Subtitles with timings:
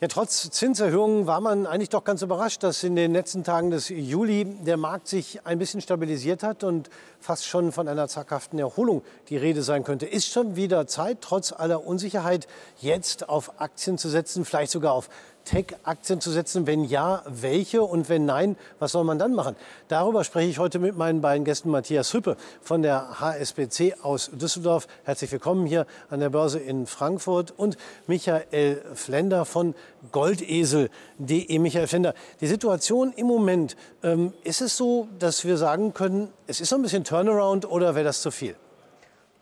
[0.00, 3.88] Ja, trotz Zinserhöhungen war man eigentlich doch ganz überrascht, dass in den letzten Tagen des
[3.88, 9.02] Juli der Markt sich ein bisschen stabilisiert hat und fast schon von einer zaghaften Erholung
[9.28, 10.06] die Rede sein könnte.
[10.06, 12.46] Ist schon wieder Zeit, trotz aller Unsicherheit,
[12.80, 15.08] jetzt auf Aktien zu setzen, vielleicht sogar auf
[15.48, 16.66] Tech-Aktien zu setzen?
[16.66, 17.82] Wenn ja, welche?
[17.82, 19.56] Und wenn nein, was soll man dann machen?
[19.88, 24.86] Darüber spreche ich heute mit meinen beiden Gästen Matthias Hüppe von der HSBC aus Düsseldorf.
[25.04, 29.74] Herzlich willkommen hier an der Börse in Frankfurt und Michael Flender von
[30.12, 31.58] goldesel.de.
[31.58, 32.12] Michael Flender,
[32.42, 36.76] die Situation im Moment, ähm, ist es so, dass wir sagen können, es ist so
[36.76, 38.54] ein bisschen Turnaround oder wäre das zu viel?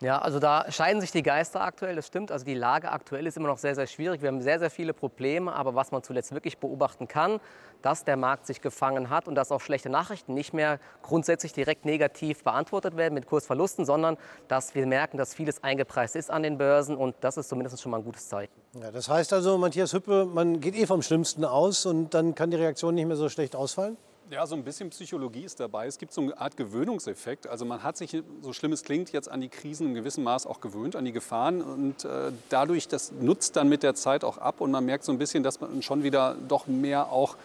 [0.01, 2.31] Ja, also da scheiden sich die Geister aktuell, das stimmt.
[2.31, 4.21] Also die Lage aktuell ist immer noch sehr, sehr schwierig.
[4.21, 7.41] Wir haben sehr, sehr viele Probleme, aber was man zuletzt wirklich beobachten kann,
[7.81, 11.87] dass der Markt sich gefangen hat und dass auch schlechte Nachrichten nicht mehr grundsätzlich direkt
[11.87, 14.19] negativ beantwortet werden mit Kursverlusten, sondern
[14.49, 17.91] dass wir merken, dass vieles eingepreist ist an den Börsen und das ist zumindest schon
[17.91, 18.53] mal ein gutes Zeichen.
[18.79, 22.51] Ja, das heißt also, Matthias Hüppe, man geht eh vom Schlimmsten aus und dann kann
[22.51, 23.97] die Reaktion nicht mehr so schlecht ausfallen?
[24.29, 25.87] Ja, so ein bisschen Psychologie ist dabei.
[25.87, 27.47] Es gibt so eine Art Gewöhnungseffekt.
[27.47, 30.47] Also man hat sich, so schlimm es klingt, jetzt an die Krisen in gewissem Maß
[30.47, 31.63] auch gewöhnt, an die Gefahren.
[31.63, 34.61] Und äh, dadurch, das nutzt dann mit der Zeit auch ab.
[34.61, 37.37] Und man merkt so ein bisschen, dass man schon wieder doch mehr auch,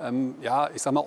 [0.00, 1.04] ähm, ja, ich sag mal,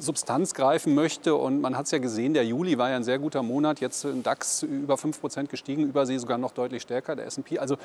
[0.00, 1.36] Substanz greifen möchte.
[1.36, 3.78] Und man hat es ja gesehen, der Juli war ja ein sehr guter Monat.
[3.78, 7.60] Jetzt im DAX über 5 Prozent gestiegen, Übersee sogar noch deutlich stärker, der S&P.
[7.60, 7.76] Also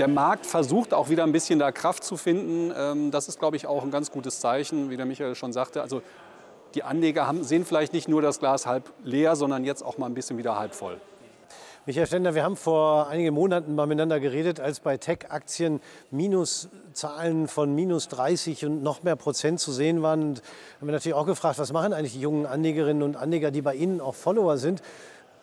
[0.00, 2.72] der Markt versucht auch wieder ein bisschen da Kraft zu finden.
[2.74, 5.82] Ähm, das ist, glaube ich, auch ein ganz gutes Zeichen, wie der Michael schon sagte.
[5.82, 6.00] Also
[6.74, 10.06] die Anleger haben, sehen vielleicht nicht nur das Glas halb leer, sondern jetzt auch mal
[10.06, 10.98] ein bisschen wieder halb voll.
[11.84, 17.74] Michael Stender, wir haben vor einigen Monaten mal miteinander geredet, als bei Tech-Aktien Minuszahlen von
[17.74, 20.22] minus 30 und noch mehr Prozent zu sehen waren.
[20.22, 20.42] Und
[20.80, 23.74] haben wir natürlich auch gefragt, was machen eigentlich die jungen Anlegerinnen und Anleger, die bei
[23.74, 24.82] Ihnen auch Follower sind.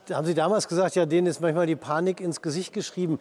[0.08, 3.20] Da haben Sie damals gesagt, ja, denen ist manchmal die Panik ins Gesicht geschrieben.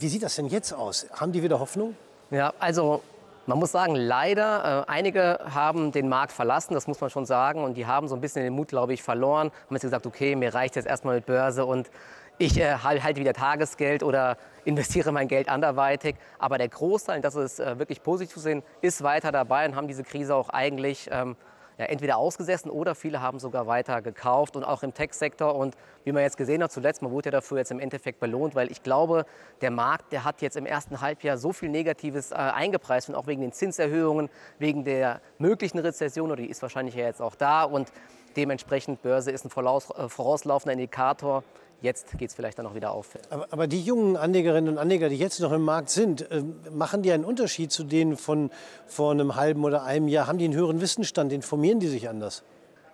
[0.00, 1.06] Wie sieht das denn jetzt aus?
[1.12, 1.96] Haben die wieder Hoffnung?
[2.30, 3.02] Ja, also
[3.46, 7.64] man muss sagen, leider, äh, einige haben den Markt verlassen, das muss man schon sagen.
[7.64, 9.50] Und die haben so ein bisschen den Mut, glaube ich, verloren.
[9.66, 11.90] Haben jetzt gesagt, okay, mir reicht jetzt erstmal mit Börse und
[12.38, 16.14] ich äh, halte wieder Tagesgeld oder investiere mein Geld anderweitig.
[16.38, 19.88] Aber der Großteil, das ist äh, wirklich positiv zu sehen, ist weiter dabei und haben
[19.88, 21.34] diese Krise auch eigentlich ähm,
[21.78, 25.54] ja, entweder ausgesessen oder viele haben sogar weiter gekauft und auch im Tech-Sektor.
[25.54, 28.56] Und wie man jetzt gesehen hat, zuletzt, man wurde ja dafür jetzt im Endeffekt belohnt,
[28.56, 29.24] weil ich glaube,
[29.60, 33.28] der Markt, der hat jetzt im ersten Halbjahr so viel Negatives äh, eingepreist und auch
[33.28, 34.28] wegen den Zinserhöhungen,
[34.58, 37.92] wegen der möglichen Rezession, oder die ist wahrscheinlich ja jetzt auch da und
[38.36, 41.44] dementsprechend Börse ist ein voraus, äh, vorauslaufender Indikator
[41.80, 43.10] Jetzt geht es vielleicht dann noch wieder auf.
[43.30, 47.02] Aber, aber, die jungen Anlegerinnen und Anleger, die jetzt noch im Markt sind, äh, machen
[47.02, 48.50] die einen Unterschied zu denen von
[48.86, 50.26] vor einem halben oder einem Jahr?
[50.26, 51.32] Haben die einen höheren Wissensstand?
[51.32, 52.42] Informieren die sich anders?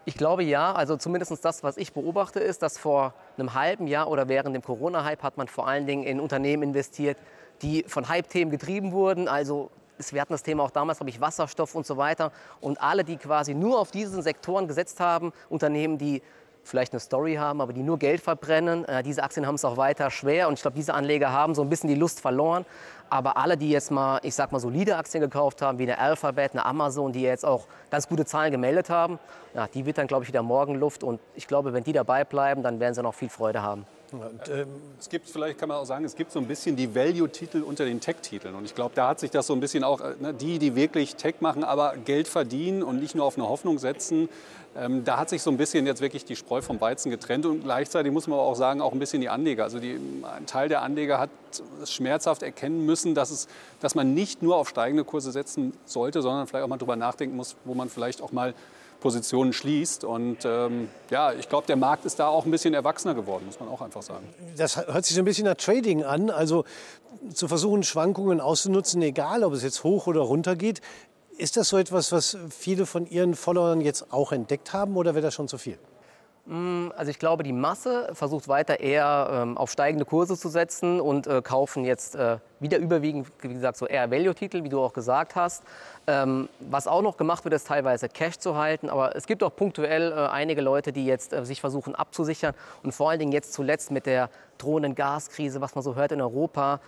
[0.04, 0.72] Ich glaube ja.
[0.74, 4.62] Also zumindest das, was ich beobachte, ist, dass vor einem halben Jahr oder während dem
[4.62, 7.16] Corona-Hype hat man vor allen Dingen in Unternehmen investiert,
[7.62, 9.28] die von Hype-Themen getrieben wurden.
[9.28, 9.70] Also
[10.10, 12.32] wir hatten das Thema auch damals, glaube ich, Wasserstoff und so weiter.
[12.60, 16.20] Und alle, die quasi nur auf diesen Sektoren gesetzt haben, Unternehmen, die
[16.64, 18.84] vielleicht eine Story haben, aber die nur Geld verbrennen.
[18.84, 21.62] Äh, diese Aktien haben es auch weiter schwer und ich glaube, diese Anleger haben so
[21.62, 22.64] ein bisschen die Lust verloren.
[23.10, 26.52] Aber alle, die jetzt mal, ich sag mal, solide Aktien gekauft haben, wie eine Alphabet,
[26.52, 29.18] eine Amazon, die jetzt auch ganz gute Zahlen gemeldet haben,
[29.54, 31.04] ja, die wird dann, glaube ich, wieder Morgenluft.
[31.04, 33.86] Und ich glaube, wenn die dabei bleiben, dann werden sie noch viel Freude haben.
[34.20, 36.94] Und, ähm, es gibt, vielleicht kann man auch sagen, es gibt so ein bisschen die
[36.94, 38.54] Value-Titel unter den Tech-Titeln.
[38.54, 40.74] Und ich glaube, da hat sich das so ein bisschen auch, äh, ne, die, die
[40.74, 44.28] wirklich Tech machen, aber Geld verdienen und nicht nur auf eine Hoffnung setzen,
[44.76, 47.62] ähm, da hat sich so ein bisschen jetzt wirklich die Spreu vom Weizen getrennt und
[47.62, 49.62] gleichzeitig muss man auch sagen, auch ein bisschen die Anleger.
[49.62, 51.30] Also die, ein Teil der Anleger hat
[51.84, 53.46] schmerzhaft erkennen müssen, dass, es,
[53.80, 57.36] dass man nicht nur auf steigende Kurse setzen sollte, sondern vielleicht auch mal darüber nachdenken
[57.36, 58.52] muss, wo man vielleicht auch mal
[59.04, 60.02] Positionen schließt.
[60.04, 63.60] Und ähm, ja, ich glaube, der Markt ist da auch ein bisschen erwachsener geworden, muss
[63.60, 64.26] man auch einfach sagen.
[64.56, 66.30] Das hört sich so ein bisschen nach Trading an.
[66.30, 66.64] Also
[67.34, 70.80] zu versuchen, Schwankungen auszunutzen, egal ob es jetzt hoch oder runter geht.
[71.36, 75.26] Ist das so etwas, was viele von Ihren Followern jetzt auch entdeckt haben oder wäre
[75.26, 75.78] das schon zu viel?
[76.46, 81.00] Mm, also ich glaube, die Masse versucht weiter eher ähm, auf steigende Kurse zu setzen
[81.00, 84.92] und äh, kaufen jetzt äh, wieder überwiegend, wie gesagt, so eher Value-Titel, wie du auch
[84.92, 85.62] gesagt hast.
[86.06, 88.90] Ähm, was auch noch gemacht wird, ist teilweise Cash zu halten.
[88.90, 92.54] Aber es gibt auch punktuell äh, einige Leute, die jetzt äh, sich versuchen abzusichern.
[92.82, 96.20] Und vor allen Dingen jetzt zuletzt mit der drohenden Gaskrise, was man so hört in
[96.20, 96.80] Europa,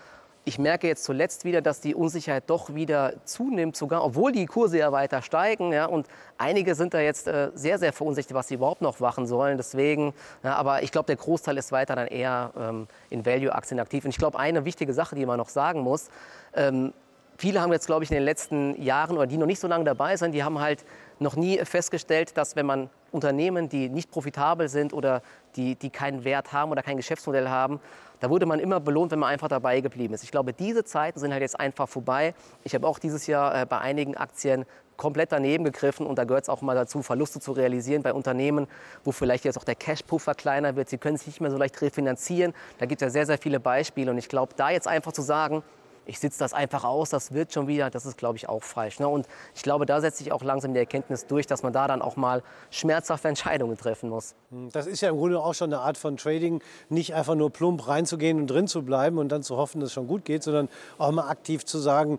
[0.48, 4.78] ich merke jetzt zuletzt wieder, dass die Unsicherheit doch wieder zunimmt, sogar obwohl die Kurse
[4.78, 5.72] ja weiter steigen.
[5.72, 6.06] Ja, und
[6.38, 9.56] einige sind da jetzt äh, sehr, sehr verunsichert, was sie überhaupt noch machen sollen.
[9.56, 10.14] Deswegen,
[10.44, 14.04] ja, aber ich glaube, der Großteil ist weiter dann eher ähm, in Value-Aktien aktiv.
[14.04, 16.10] Und ich glaube, eine wichtige Sache, die man noch sagen muss,
[16.54, 16.92] ähm,
[17.36, 19.84] viele haben jetzt, glaube ich, in den letzten Jahren oder die noch nicht so lange
[19.84, 20.84] dabei sind, die haben halt
[21.18, 25.22] noch nie festgestellt, dass wenn man Unternehmen, die nicht profitabel sind oder
[25.56, 27.80] die, die keinen Wert haben oder kein Geschäftsmodell haben,
[28.20, 30.22] da wurde man immer belohnt, wenn man einfach dabei geblieben ist.
[30.22, 32.34] Ich glaube, diese Zeiten sind halt jetzt einfach vorbei.
[32.64, 34.64] Ich habe auch dieses Jahr äh, bei einigen Aktien
[34.96, 38.66] komplett daneben gegriffen und da gehört es auch mal dazu, Verluste zu realisieren bei Unternehmen,
[39.04, 40.88] wo vielleicht jetzt auch der Cashpuffer kleiner wird.
[40.88, 42.54] Sie können sich nicht mehr so leicht refinanzieren.
[42.78, 45.22] Da gibt es ja sehr, sehr viele Beispiele und ich glaube, da jetzt einfach zu
[45.22, 45.62] sagen,
[46.06, 49.00] ich sitze das einfach aus, das wird schon wieder, das ist, glaube ich, auch falsch.
[49.00, 49.08] Ne?
[49.08, 52.02] Und ich glaube, da setzt sich auch langsam die Erkenntnis durch, dass man da dann
[52.02, 54.34] auch mal schmerzhafte Entscheidungen treffen muss.
[54.50, 57.50] Hm, das ist ja im Grunde auch schon eine Art von Trading, nicht einfach nur
[57.50, 60.42] plump reinzugehen und drin zu bleiben und dann zu hoffen, dass es schon gut geht,
[60.42, 60.68] sondern
[60.98, 62.18] auch mal aktiv zu sagen,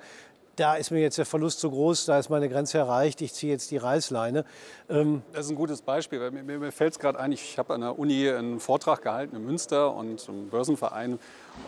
[0.57, 3.51] da ist mir jetzt der Verlust zu groß, da ist meine Grenze erreicht, ich ziehe
[3.51, 4.43] jetzt die Reißleine.
[4.89, 6.19] Ähm das ist ein gutes Beispiel.
[6.19, 9.35] Weil mir, mir fällt es gerade ein, ich habe an der Uni einen Vortrag gehalten
[9.35, 11.19] in Münster und im Börsenverein.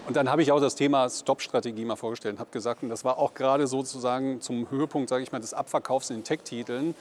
[0.07, 3.05] Und dann habe ich auch das Thema Stop-Strategie mal vorgestellt und habe gesagt, und das
[3.05, 6.95] war auch gerade sozusagen zum Höhepunkt, sage ich mal, des Abverkaufs in den Tech-Titeln.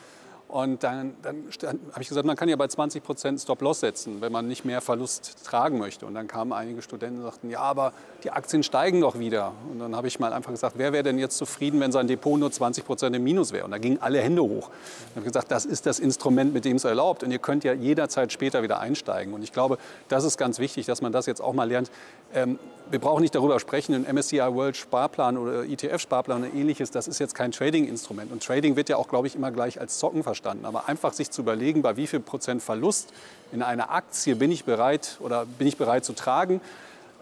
[0.48, 1.44] Und dann, dann
[1.92, 4.80] habe ich gesagt, man kann ja bei 20 Prozent Stop-Loss setzen, wenn man nicht mehr
[4.80, 6.06] Verlust tragen möchte.
[6.06, 7.92] Und dann kamen einige Studenten und sagten, ja, aber
[8.24, 9.52] die Aktien steigen doch wieder.
[9.70, 12.40] Und dann habe ich mal einfach gesagt, wer wäre denn jetzt zufrieden, wenn sein Depot
[12.40, 13.66] nur 20 Prozent im Minus wäre?
[13.66, 14.70] Und da gingen alle Hände hoch.
[15.10, 17.22] Ich habe gesagt, das ist das Instrument, mit dem es erlaubt.
[17.22, 19.34] Und ihr könnt ja jederzeit später wieder einsteigen.
[19.34, 19.76] Und ich glaube,
[20.08, 21.90] das ist ganz wichtig, dass man das jetzt auch mal lernt.
[22.32, 22.58] Ähm,
[22.90, 27.18] wir brauchen nicht darüber sprechen, ein MSCI World Sparplan oder ETF-Sparplan oder ähnliches, das ist
[27.18, 28.32] jetzt kein Trading-Instrument.
[28.32, 30.37] Und Trading wird ja auch, glaube ich, immer gleich als Zocken verstanden.
[30.64, 33.12] Aber einfach sich zu überlegen, bei wie viel Prozent Verlust
[33.52, 36.60] in einer Aktie bin ich bereit oder bin ich bereit zu tragen.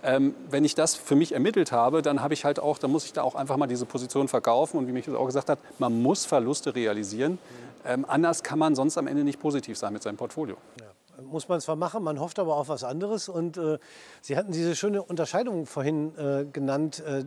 [0.02, 3.04] Ähm, wenn ich das für mich ermittelt habe, dann habe ich halt auch, dann muss
[3.04, 4.78] ich da auch einfach mal diese Position verkaufen.
[4.78, 7.38] Und wie Michael auch gesagt hat, man muss Verluste realisieren.
[7.84, 10.56] Ähm, anders kann man sonst am Ende nicht positiv sein mit seinem Portfolio.
[10.80, 13.28] Ja muss man zwar machen, man hofft aber auf was anderes.
[13.28, 13.78] Und äh,
[14.20, 17.24] Sie hatten diese schöne Unterscheidung vorhin äh, genannt, äh,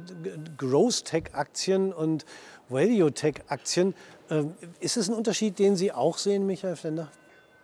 [0.57, 2.25] Growth-Tech-Aktien und
[2.69, 3.95] Value-Tech-Aktien.
[4.29, 7.09] Ähm, ist es ein Unterschied, den Sie auch sehen, Michael Flender?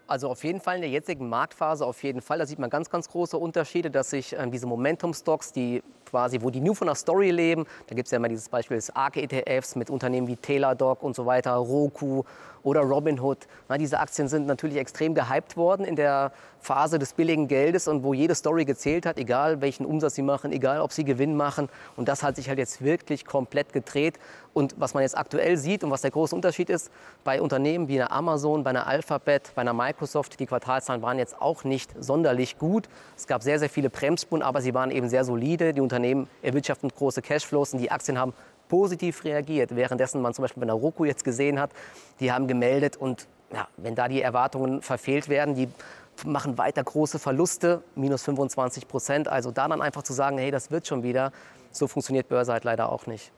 [0.07, 2.38] Also auf jeden Fall in der jetzigen Marktphase auf jeden Fall.
[2.38, 6.50] Da sieht man ganz, ganz große Unterschiede, dass sich äh, diese Momentum-Stocks, die quasi, wo
[6.50, 9.75] die nur von der Story leben, da gibt es ja immer dieses Beispiel des ARK-ETFs
[9.75, 12.24] mit Unternehmen wie Teladoc und so weiter, Roku
[12.66, 13.38] oder Robinhood.
[13.69, 18.04] Na, diese Aktien sind natürlich extrem gehypt worden in der Phase des billigen Geldes und
[18.04, 21.69] wo jede Story gezählt hat, egal welchen Umsatz sie machen, egal ob sie Gewinn machen.
[21.96, 24.18] Und das hat sich halt jetzt wirklich komplett gedreht.
[24.54, 26.90] Und was man jetzt aktuell sieht und was der große Unterschied ist,
[27.24, 31.40] bei Unternehmen wie einer Amazon, bei einer Alphabet, bei einer Microsoft, die Quartalzahlen waren jetzt
[31.40, 32.90] auch nicht sonderlich gut.
[33.16, 35.74] Es gab sehr, sehr viele Bremsspuren, aber sie waren eben sehr solide.
[35.74, 38.33] Die Unternehmen erwirtschaften große Cashflows und die Aktien haben
[38.68, 41.71] positiv reagiert, währenddessen man zum Beispiel bei der Roku jetzt gesehen hat,
[42.19, 45.69] die haben gemeldet und ja, wenn da die Erwartungen verfehlt werden, die
[46.25, 49.27] machen weiter große Verluste, minus 25 Prozent.
[49.27, 51.31] Also da dann einfach zu sagen, hey, das wird schon wieder,
[51.71, 53.31] so funktioniert Börse halt leider auch nicht.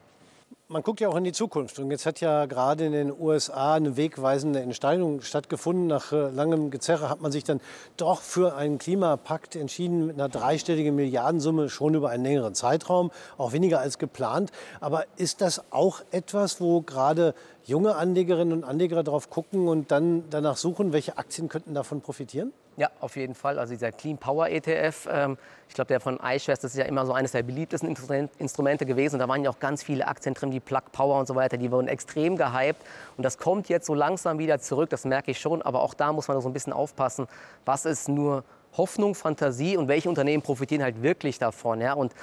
[0.70, 1.80] Man guckt ja auch in die Zukunft.
[1.80, 5.88] Und jetzt hat ja gerade in den USA eine wegweisende Entscheidung stattgefunden.
[5.88, 7.62] Nach äh, langem Gezerre hat man sich dann
[7.96, 13.54] doch für einen Klimapakt entschieden mit einer dreistelligen Milliardensumme schon über einen längeren Zeitraum, auch
[13.54, 14.52] weniger als geplant.
[14.82, 17.34] Aber ist das auch etwas, wo gerade
[17.64, 22.52] junge Anlegerinnen und Anleger darauf gucken und dann danach suchen, welche Aktien könnten davon profitieren?
[22.78, 23.58] Ja, auf jeden Fall.
[23.58, 25.38] Also dieser Clean Power ETF, ähm,
[25.68, 27.90] ich glaube, der von iShares, das ist ja immer so eines der beliebtesten
[28.38, 29.18] Instrumente gewesen.
[29.18, 31.72] Da waren ja auch ganz viele Aktien drin, wie Plug Power und so weiter, die
[31.72, 32.80] wurden extrem gehypt.
[33.18, 35.64] Und das kommt jetzt so langsam wieder zurück, das merke ich schon.
[35.64, 37.28] Aber auch da muss man so ein bisschen aufpassen,
[37.66, 38.44] was ist nur
[38.74, 41.82] Hoffnung, Fantasie und welche Unternehmen profitieren halt wirklich davon.
[41.82, 41.94] Ja?
[41.94, 42.14] Und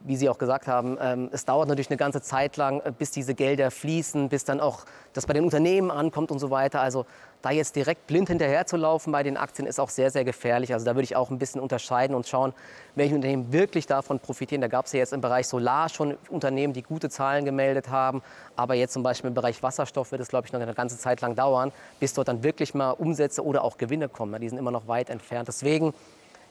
[0.00, 3.10] wie Sie auch gesagt haben, ähm, es dauert natürlich eine ganze Zeit lang, äh, bis
[3.10, 6.80] diese Gelder fließen, bis dann auch das bei den Unternehmen ankommt und so weiter.
[6.80, 7.06] Also
[7.42, 10.72] da jetzt direkt blind hinterherzulaufen bei den Aktien ist auch sehr, sehr gefährlich.
[10.72, 12.54] Also da würde ich auch ein bisschen unterscheiden und schauen,
[12.94, 14.62] welche Unternehmen wirklich davon profitieren.
[14.62, 18.22] Da gab es ja jetzt im Bereich Solar schon Unternehmen, die gute Zahlen gemeldet haben.
[18.56, 21.20] Aber jetzt zum Beispiel im Bereich Wasserstoff wird es, glaube ich, noch eine ganze Zeit
[21.20, 21.70] lang dauern,
[22.00, 24.40] bis dort dann wirklich mal Umsätze oder auch Gewinne kommen.
[24.40, 25.48] Die sind immer noch weit entfernt.
[25.48, 25.92] Deswegen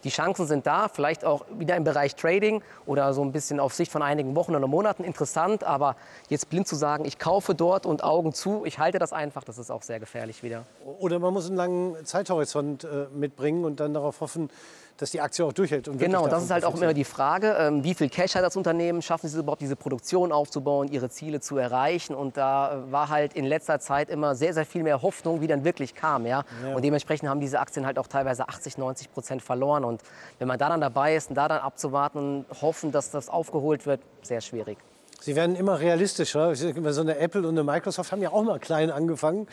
[0.03, 3.73] die Chancen sind da, vielleicht auch wieder im Bereich Trading oder so ein bisschen auf
[3.73, 5.63] Sicht von einigen Wochen oder Monaten interessant.
[5.63, 5.95] Aber
[6.29, 9.57] jetzt blind zu sagen, ich kaufe dort und Augen zu, ich halte das einfach, das
[9.57, 10.65] ist auch sehr gefährlich wieder.
[10.99, 14.49] Oder man muss einen langen Zeithorizont äh, mitbringen und dann darauf hoffen,
[14.97, 15.89] dass die Aktie auch durchhält.
[15.97, 19.01] genau, das ist halt auch immer die Frage, ähm, wie viel Cash hat das Unternehmen,
[19.01, 22.15] schaffen sie es überhaupt, diese Produktion aufzubauen, ihre Ziele zu erreichen.
[22.15, 25.47] Und da äh, war halt in letzter Zeit immer sehr, sehr viel mehr Hoffnung, wie
[25.47, 26.25] dann wirklich kam.
[26.25, 26.43] Ja?
[26.63, 26.75] ja.
[26.75, 29.83] Und dementsprechend haben diese Aktien halt auch teilweise 80, 90 Prozent verloren.
[29.83, 30.01] Und
[30.39, 33.85] wenn man da dann dabei ist und da dann abzuwarten und hoffen, dass das aufgeholt
[33.85, 34.77] wird, sehr schwierig.
[35.23, 36.53] Sie werden immer realistischer.
[36.53, 39.47] So eine Apple und eine Microsoft haben ja auch mal klein angefangen.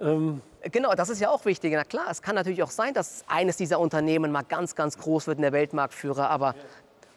[0.00, 1.72] Ähm genau, das ist ja auch wichtig.
[1.76, 5.28] Na klar, es kann natürlich auch sein, dass eines dieser Unternehmen mal ganz, ganz groß
[5.28, 6.28] wird in der Weltmarktführer.
[6.28, 6.56] Aber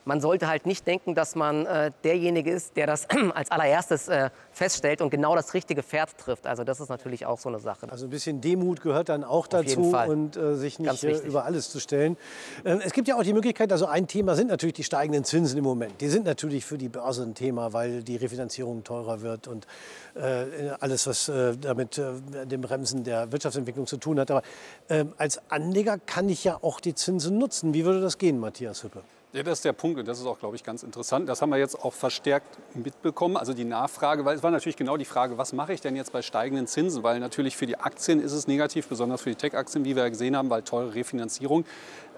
[0.06, 4.30] man sollte halt nicht denken, dass man äh, derjenige ist, der das als allererstes äh,
[4.52, 6.48] feststellt und genau das richtige Pferd trifft.
[6.48, 7.88] Also das ist natürlich auch so eine Sache.
[7.90, 11.70] Also ein bisschen Demut gehört dann auch dazu und äh, sich nicht äh, über alles
[11.70, 12.18] zu stellen.
[12.64, 15.58] Ähm, es gibt ja auch die Möglichkeit, also ein Thema sind natürlich die steigenden Zinsen
[15.58, 16.00] im Moment.
[16.02, 19.66] Die sind natürlich für die Börse ein Thema, weil die Refinanzierung teurer wird und
[20.14, 24.30] äh, alles, was äh, damit dem Bremsen der Wirtschaftsentwicklung zu tun hat.
[24.32, 24.44] Aber
[24.90, 27.74] ähm, als Anleger kann ich ja auch die Zinsen nutzen.
[27.74, 29.02] Wie würde das gehen, Matthias Hüppe?
[29.36, 31.28] Ja, das ist der Punkt und das ist auch, glaube ich, ganz interessant.
[31.28, 33.36] Das haben wir jetzt auch verstärkt mitbekommen.
[33.36, 36.14] Also die Nachfrage, weil es war natürlich genau die Frage, was mache ich denn jetzt
[36.14, 37.04] bei steigenden Zinsen?
[37.04, 40.38] Weil natürlich für die Aktien ist es negativ, besonders für die Tech-Aktien, wie wir gesehen
[40.38, 41.66] haben, weil teure Refinanzierung.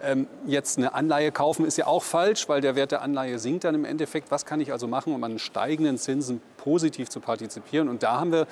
[0.03, 3.63] Ähm, jetzt eine Anleihe kaufen ist ja auch falsch, weil der Wert der Anleihe sinkt
[3.63, 4.29] dann im Endeffekt.
[4.29, 7.89] Was kann ich also machen, um an steigenden Zinsen positiv zu partizipieren?
[7.89, 8.45] Und da haben wir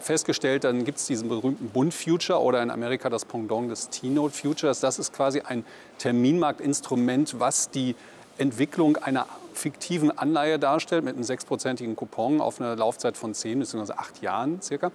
[0.00, 4.32] festgestellt, dann gibt es diesen berühmten Bund Future oder in Amerika das Pendant des T-Note
[4.32, 4.78] Futures.
[4.78, 5.64] Das ist quasi ein
[5.98, 7.96] Terminmarktinstrument, was die
[8.38, 13.94] Entwicklung einer fiktiven Anleihe darstellt mit einem sechsprozentigen Coupon auf eine Laufzeit von zehn bzw.
[13.94, 14.92] acht Jahren circa.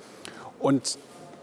[0.59, 0.97] Und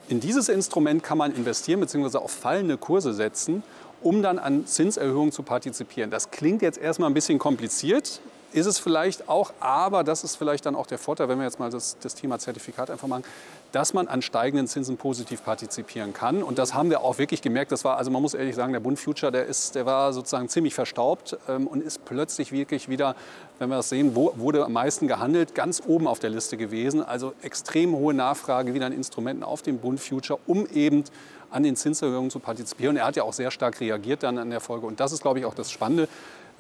[0.09, 2.19] in dieses Instrument kann man investieren bzw.
[2.19, 3.63] auf fallende Kurse setzen
[4.03, 6.11] um dann an Zinserhöhungen zu partizipieren.
[6.11, 8.21] Das klingt jetzt erstmal ein bisschen kompliziert,
[8.53, 11.59] ist es vielleicht auch, aber das ist vielleicht dann auch der Vorteil, wenn wir jetzt
[11.59, 13.25] mal das, das, Thema Zertifikat einfach machen,
[13.73, 16.43] dass man an steigenden Zinsen positiv partizipieren kann.
[16.43, 17.71] Und das haben wir auch wirklich gemerkt.
[17.73, 20.49] Das war, also man muss ehrlich sagen, der Bund Future, der, ist, der war sozusagen
[20.49, 23.15] ziemlich verstaubt ähm, und ist plötzlich wirklich wieder,
[23.59, 27.03] wenn wir das sehen, wo wurde am meisten gehandelt, ganz oben auf der Liste gewesen.
[27.03, 31.05] Also extrem hohe Nachfrage wieder an Instrumenten auf dem Bund Future, um eben
[31.51, 32.97] an den Zinserhöhungen zu partizipieren.
[32.97, 34.87] Er hat ja auch sehr stark reagiert dann an der Folge.
[34.87, 36.09] Und das ist, glaube ich, auch das Spannende,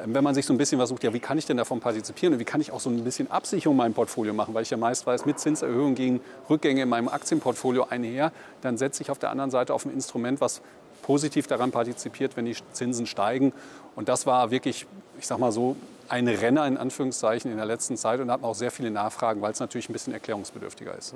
[0.04, 2.35] wenn man sich so ein bisschen was sucht, ja, wie kann ich denn davon partizipieren
[2.35, 4.71] und wie kann ich auch so ein bisschen Absicherung in meinem Portfolio machen, weil ich
[4.71, 9.19] ja meist weiß, mit Zinserhöhungen gegen Rückgänge in meinem Aktienportfolio einher, dann setze ich auf
[9.19, 10.61] der anderen Seite auf ein Instrument, was
[11.02, 13.52] positiv daran partizipiert, wenn die Zinsen steigen.
[13.97, 14.87] Und das war wirklich,
[15.19, 15.76] ich sag mal so,
[16.09, 19.52] ein Renner in Anführungszeichen in der letzten Zeit und hat auch sehr viele Nachfragen, weil
[19.52, 21.14] es natürlich ein bisschen erklärungsbedürftiger ist.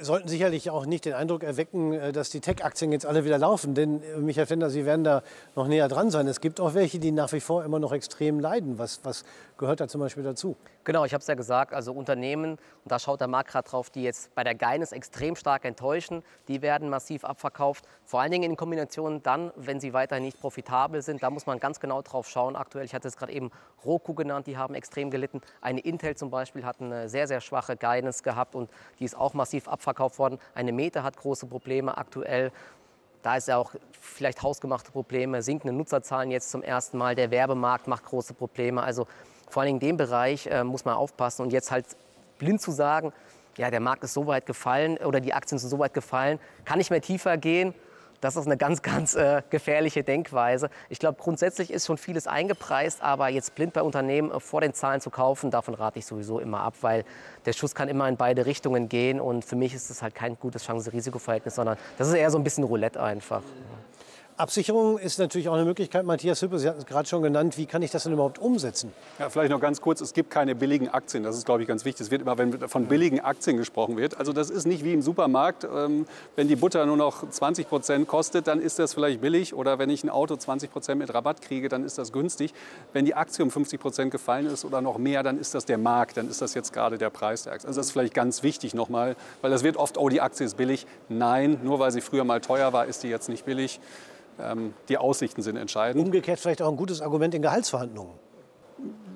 [0.00, 3.74] Sollten sicherlich auch nicht den Eindruck erwecken, äh, dass die Tech-Aktien jetzt alle wieder laufen.
[3.74, 5.24] Denn, äh, Michael Fender, Sie werden da
[5.56, 6.28] noch näher dran sein.
[6.28, 8.78] Es gibt auch welche, die nach wie vor immer noch extrem leiden.
[8.78, 9.24] Was, was
[9.58, 10.54] gehört da zum Beispiel dazu?
[10.84, 13.90] Genau, ich habe es ja gesagt, also Unternehmen, und da schaut der Markt gerade drauf,
[13.90, 17.84] die jetzt bei der Geines extrem stark enttäuschen, die werden massiv abverkauft.
[18.04, 21.24] Vor allen Dingen in Kombination dann, wenn sie weiterhin nicht profitabel sind.
[21.24, 22.54] Da muss man ganz genau drauf schauen.
[22.54, 23.50] Aktuell, ich hatte es gerade eben
[23.84, 25.40] Roku genannt, die haben extrem gelitten.
[25.60, 28.70] Eine Intel zum Beispiel hat eine sehr, sehr schwache Guidance gehabt und
[29.00, 30.38] die ist auch massiv abverkauft worden.
[30.54, 32.52] Eine Meta hat große Probleme aktuell.
[33.22, 37.14] Da ist ja auch vielleicht hausgemachte Probleme, sinkende Nutzerzahlen jetzt zum ersten Mal.
[37.14, 38.82] Der Werbemarkt macht große Probleme.
[38.82, 39.06] Also
[39.48, 41.86] vor allem in dem Bereich äh, muss man aufpassen und jetzt halt
[42.38, 43.12] blind zu sagen,
[43.56, 46.78] ja, der Markt ist so weit gefallen oder die Aktien sind so weit gefallen, kann
[46.78, 47.74] nicht mehr tiefer gehen.
[48.22, 50.70] Das ist eine ganz, ganz äh, gefährliche Denkweise.
[50.88, 54.74] Ich glaube, grundsätzlich ist schon vieles eingepreist, aber jetzt blind bei Unternehmen äh, vor den
[54.74, 57.04] Zahlen zu kaufen, davon rate ich sowieso immer ab, weil
[57.46, 60.38] der Schuss kann immer in beide Richtungen gehen und für mich ist es halt kein
[60.38, 63.42] gutes Chance-Risiko-Verhältnis, sondern das ist eher so ein bisschen Roulette einfach.
[64.38, 66.06] Absicherung ist natürlich auch eine Möglichkeit.
[66.06, 67.58] Matthias Hüppe, Sie hatten es gerade schon genannt.
[67.58, 68.92] Wie kann ich das denn überhaupt umsetzen?
[69.18, 70.00] Ja, vielleicht noch ganz kurz.
[70.00, 71.22] Es gibt keine billigen Aktien.
[71.22, 72.06] Das ist, glaube ich, ganz wichtig.
[72.06, 74.16] Es wird immer, wenn von billigen Aktien gesprochen wird.
[74.18, 75.64] Also das ist nicht wie im Supermarkt.
[75.64, 79.52] Ähm, wenn die Butter nur noch 20 Prozent kostet, dann ist das vielleicht billig.
[79.54, 82.54] Oder wenn ich ein Auto 20 Prozent mit Rabatt kriege, dann ist das günstig.
[82.94, 85.78] Wenn die Aktie um 50 Prozent gefallen ist oder noch mehr, dann ist das der
[85.78, 86.16] Markt.
[86.16, 87.68] Dann ist das jetzt gerade der Preis der Aktie.
[87.68, 90.56] Also das ist vielleicht ganz wichtig nochmal, weil das wird oft, oh, die Aktie ist
[90.56, 90.86] billig.
[91.10, 93.78] Nein, nur weil sie früher mal teuer war, ist die jetzt nicht billig.
[94.40, 96.04] Ähm, die Aussichten sind entscheidend.
[96.04, 98.14] Umgekehrt vielleicht auch ein gutes Argument in Gehaltsverhandlungen.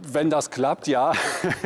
[0.09, 1.13] Wenn das klappt, ja,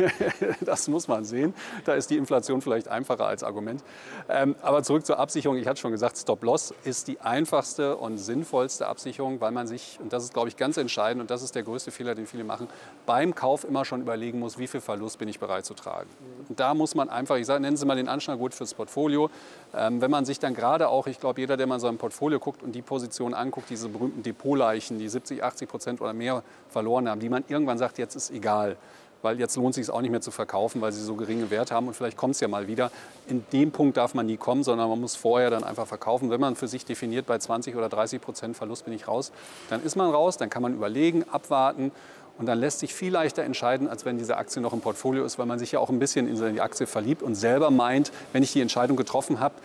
[0.61, 1.53] das muss man sehen.
[1.85, 3.83] Da ist die Inflation vielleicht einfacher als Argument.
[4.29, 5.57] Ähm, aber zurück zur Absicherung.
[5.57, 10.11] Ich hatte schon gesagt, Stop-Loss ist die einfachste und sinnvollste Absicherung, weil man sich, und
[10.11, 12.67] das ist, glaube ich, ganz entscheidend, und das ist der größte Fehler, den viele machen,
[13.05, 16.09] beim Kauf immer schon überlegen muss, wie viel Verlust bin ich bereit zu tragen.
[16.51, 19.29] Und da muss man einfach, ich sage, nennen Sie mal den Anschlag gut fürs Portfolio.
[19.73, 22.39] Ähm, wenn man sich dann gerade auch, ich glaube, jeder, der mal so ein Portfolio
[22.39, 27.07] guckt und die Position anguckt, diese berühmten Depotleichen, die 70, 80 Prozent oder mehr verloren
[27.07, 28.75] haben, die man irgendwann sagt, jetzt ist egal.
[29.21, 31.73] Weil jetzt lohnt es sich auch nicht mehr zu verkaufen, weil sie so geringe Werte
[31.73, 32.91] haben und vielleicht kommt es ja mal wieder.
[33.29, 36.31] In dem Punkt darf man nie kommen, sondern man muss vorher dann einfach verkaufen.
[36.31, 39.31] Wenn man für sich definiert, bei 20 oder 30 Prozent Verlust bin ich raus,
[39.69, 41.93] dann ist man raus, dann kann man überlegen, abwarten
[42.37, 45.37] und dann lässt sich viel leichter entscheiden, als wenn diese Aktie noch im Portfolio ist,
[45.37, 48.43] weil man sich ja auch ein bisschen in die Aktie verliebt und selber meint, wenn
[48.43, 49.55] ich die Entscheidung getroffen habe,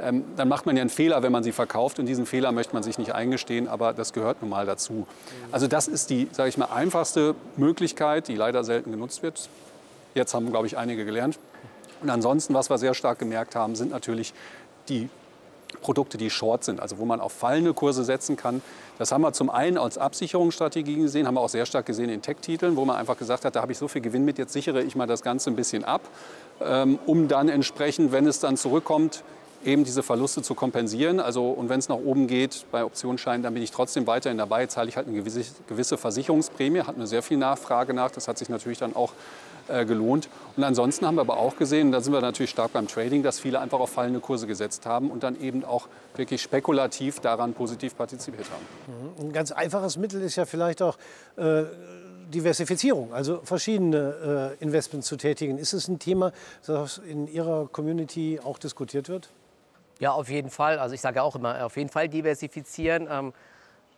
[0.00, 1.98] ähm, dann macht man ja einen Fehler, wenn man sie verkauft.
[1.98, 5.06] Und diesen Fehler möchte man sich nicht eingestehen, aber das gehört nun mal dazu.
[5.52, 9.48] Also das ist die, sage ich mal, einfachste Möglichkeit, die leider selten genutzt wird.
[10.14, 11.38] Jetzt haben, glaube ich, einige gelernt.
[12.02, 14.34] Und ansonsten, was wir sehr stark gemerkt haben, sind natürlich
[14.88, 15.08] die
[15.80, 18.62] Produkte, die short sind, also wo man auf fallende Kurse setzen kann.
[18.98, 22.22] Das haben wir zum einen als Absicherungsstrategie gesehen, haben wir auch sehr stark gesehen in
[22.22, 24.82] Tech-Titeln, wo man einfach gesagt hat, da habe ich so viel Gewinn mit, jetzt sichere
[24.82, 26.02] ich mal das Ganze ein bisschen ab,
[26.60, 29.24] ähm, um dann entsprechend, wenn es dann zurückkommt,
[29.64, 31.20] eben diese Verluste zu kompensieren.
[31.20, 34.66] Also, und wenn es nach oben geht bei Optionsscheinen, dann bin ich trotzdem weiterhin dabei,
[34.66, 38.38] zahle ich halt eine gewisse, gewisse Versicherungsprämie, hat mir sehr viel Nachfrage nach, das hat
[38.38, 39.12] sich natürlich dann auch
[39.66, 40.28] gelohnt.
[40.56, 43.40] Und ansonsten haben wir aber auch gesehen, da sind wir natürlich stark beim Trading, dass
[43.40, 47.96] viele einfach auf fallende Kurse gesetzt haben und dann eben auch wirklich spekulativ daran positiv
[47.96, 49.14] partizipiert haben.
[49.20, 49.26] Mhm.
[49.26, 50.96] Ein ganz einfaches Mittel ist ja vielleicht auch
[51.36, 51.64] äh,
[52.28, 55.58] Diversifizierung, also verschiedene äh, Investments zu tätigen.
[55.58, 56.32] Ist es ein Thema,
[56.66, 59.30] das in Ihrer Community auch diskutiert wird?
[60.00, 60.78] Ja, auf jeden Fall.
[60.78, 63.08] Also ich sage auch immer, auf jeden Fall diversifizieren.
[63.10, 63.32] Ähm,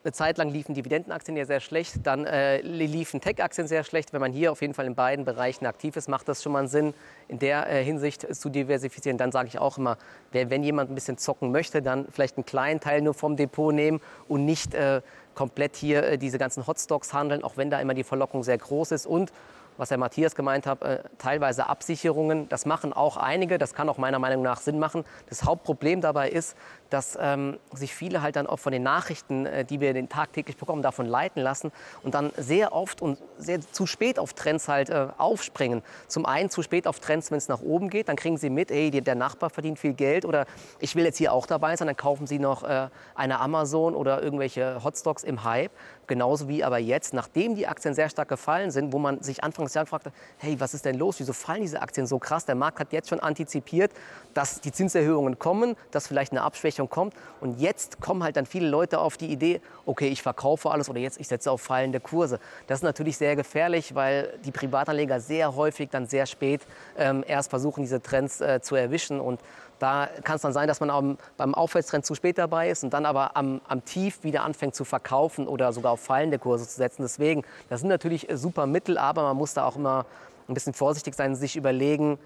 [0.06, 4.12] eine Zeit lang liefen Dividendenaktien ja sehr schlecht, dann äh, liefen Tech-Aktien sehr schlecht.
[4.12, 6.68] Wenn man hier auf jeden Fall in beiden Bereichen aktiv ist, macht das schon mal
[6.68, 6.94] Sinn,
[7.26, 9.18] in der äh, Hinsicht zu diversifizieren.
[9.18, 9.98] Dann sage ich auch immer,
[10.30, 13.74] wer, wenn jemand ein bisschen zocken möchte, dann vielleicht einen kleinen Teil nur vom Depot
[13.74, 15.02] nehmen und nicht äh,
[15.34, 18.92] komplett hier äh, diese ganzen Hotstocks handeln, auch wenn da immer die Verlockung sehr groß
[18.92, 19.06] ist.
[19.06, 19.32] Und
[19.78, 22.48] was Herr Matthias gemeint hat, äh, teilweise Absicherungen.
[22.48, 25.04] Das machen auch einige, das kann auch meiner Meinung nach Sinn machen.
[25.28, 26.56] Das Hauptproblem dabei ist,
[26.90, 30.56] dass ähm, sich viele halt dann auch von den Nachrichten, äh, die wir den tagtäglich
[30.56, 34.90] bekommen, davon leiten lassen und dann sehr oft und sehr zu spät auf Trends halt
[34.90, 35.82] äh, aufspringen.
[36.08, 38.70] Zum einen zu spät auf Trends, wenn es nach oben geht, dann kriegen sie mit,
[38.70, 40.46] hey, der Nachbar verdient viel Geld oder
[40.80, 44.22] ich will jetzt hier auch dabei sein, dann kaufen sie noch äh, eine Amazon oder
[44.22, 45.72] irgendwelche Hotstocks im Hype.
[46.06, 49.64] Genauso wie aber jetzt, nachdem die Aktien sehr stark gefallen sind, wo man sich Anfang
[49.64, 51.18] des Jahres fragte, hey, was ist denn los?
[51.18, 52.44] Wieso fallen diese Aktien so krass?
[52.44, 53.90] Der Markt hat jetzt schon antizipiert,
[54.34, 57.14] dass die Zinserhöhungen kommen, dass vielleicht eine Abschwächung Abschwächung kommt.
[57.40, 61.00] Und jetzt kommen halt dann viele Leute auf die Idee, okay, ich verkaufe alles oder
[61.00, 62.38] jetzt ich setze auf fallende Kurse.
[62.66, 66.62] Das ist natürlich sehr gefährlich, weil die Privatanleger sehr häufig dann sehr spät
[66.98, 69.20] ähm, erst versuchen, diese Trends äh, zu erwischen.
[69.20, 69.40] Und
[69.78, 72.92] da kann es dann sein, dass man am, beim Aufwärtstrend zu spät dabei ist und
[72.92, 76.76] dann aber am, am, Tief wieder anfängt zu verkaufen oder sogar auf fallende Kurse zu
[76.76, 77.02] setzen.
[77.02, 80.06] Deswegen, das sind natürlich äh, super Mittel, aber man muss da auch immer
[80.48, 82.18] ein bisschen vorsichtig sein, sich überlegen,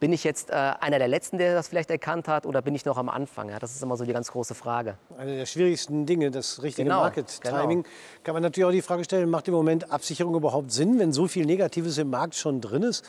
[0.00, 2.84] bin ich jetzt äh, einer der Letzten, der das vielleicht erkannt hat, oder bin ich
[2.84, 3.48] noch am Anfang?
[3.48, 4.98] Ja, das ist immer so die ganz große Frage.
[5.16, 7.82] Eine der schwierigsten Dinge, das richtige genau, Market-Timing.
[7.82, 7.94] Genau.
[8.22, 11.26] Kann man natürlich auch die Frage stellen, macht im Moment Absicherung überhaupt Sinn, wenn so
[11.26, 13.04] viel Negatives im Markt schon drin ist?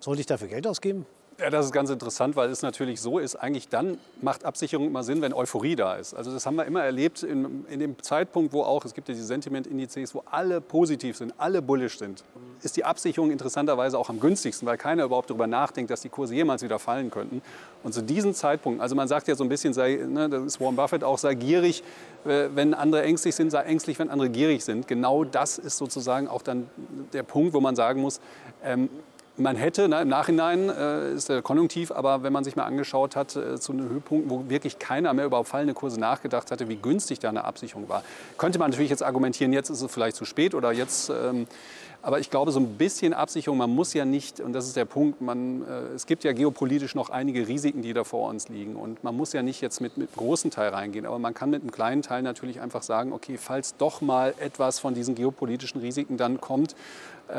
[0.00, 1.06] Sollte ich dafür Geld ausgeben?
[1.42, 5.02] Ja, das ist ganz interessant, weil es natürlich so ist, eigentlich dann macht Absicherung immer
[5.02, 6.14] Sinn, wenn Euphorie da ist.
[6.14, 9.14] Also das haben wir immer erlebt in, in dem Zeitpunkt, wo auch, es gibt ja
[9.14, 12.22] die Sentiment-Indizes, wo alle positiv sind, alle bullish sind,
[12.62, 16.32] ist die Absicherung interessanterweise auch am günstigsten, weil keiner überhaupt darüber nachdenkt, dass die Kurse
[16.32, 17.42] jemals wieder fallen könnten.
[17.82, 20.60] Und zu diesem Zeitpunkt, also man sagt ja so ein bisschen, sei, ne, das ist
[20.60, 21.82] Warren Buffett auch, sei gierig,
[22.24, 24.86] äh, wenn andere ängstlich sind, sei ängstlich, wenn andere gierig sind.
[24.86, 26.70] Genau das ist sozusagen auch dann
[27.12, 28.20] der Punkt, wo man sagen muss,
[28.62, 28.88] ähm,
[29.36, 33.16] man hätte, na, im Nachhinein äh, ist der Konjunktiv, aber wenn man sich mal angeschaut
[33.16, 36.76] hat, äh, zu einem Höhepunkt, wo wirklich keiner mehr über fallende Kurse nachgedacht hatte, wie
[36.76, 38.02] günstig da eine Absicherung war,
[38.38, 41.46] könnte man natürlich jetzt argumentieren, jetzt ist es vielleicht zu spät oder jetzt ähm,
[42.04, 44.84] aber ich glaube, so ein bisschen Absicherung, man muss ja nicht, und das ist der
[44.84, 48.74] Punkt, man, äh, es gibt ja geopolitisch noch einige Risiken, die da vor uns liegen.
[48.74, 51.62] Und man muss ja nicht jetzt mit, einem großen Teil reingehen, aber man kann mit
[51.62, 56.16] einem kleinen Teil natürlich einfach sagen, okay, falls doch mal etwas von diesen geopolitischen Risiken
[56.16, 56.74] dann kommt,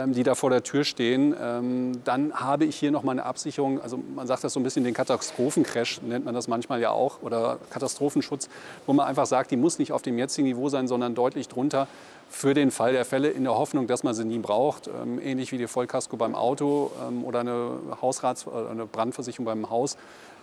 [0.07, 3.81] die da vor der Tür stehen, ähm, dann habe ich hier noch mal eine Absicherung.
[3.81, 7.21] Also man sagt das so ein bisschen den Katastrophencrash, nennt man das manchmal ja auch,
[7.21, 8.49] oder Katastrophenschutz,
[8.85, 11.87] wo man einfach sagt, die muss nicht auf dem jetzigen Niveau sein, sondern deutlich drunter
[12.29, 14.87] für den Fall der Fälle in der Hoffnung, dass man sie nie braucht.
[14.87, 19.97] Ähm, ähnlich wie die Vollkasko beim Auto ähm, oder eine Hausrats- eine Brandversicherung beim Haus.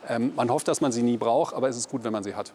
[0.09, 2.35] Ähm, man hofft, dass man sie nie braucht, aber es ist gut, wenn man sie
[2.35, 2.53] hat.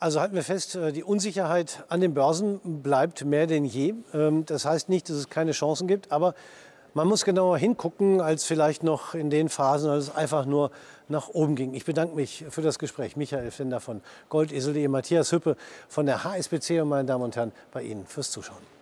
[0.00, 3.94] Also halten wir fest, äh, die Unsicherheit an den Börsen bleibt mehr denn je.
[4.14, 6.34] Ähm, das heißt nicht, dass es keine Chancen gibt, aber
[6.94, 10.70] man muss genauer hingucken, als vielleicht noch in den Phasen, als es einfach nur
[11.08, 11.74] nach oben ging.
[11.74, 13.16] Ich bedanke mich für das Gespräch.
[13.16, 15.56] Michael Finder von Goldesel.de, Matthias Hüppe
[15.88, 18.77] von der HSBC und meine Damen und Herren bei Ihnen fürs Zuschauen.